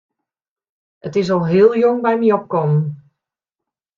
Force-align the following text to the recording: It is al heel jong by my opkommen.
It 1.09 1.15
is 1.21 1.29
al 1.35 1.43
heel 1.51 1.69
jong 1.81 2.01
by 2.07 2.13
my 2.21 2.33
opkommen. 2.37 2.81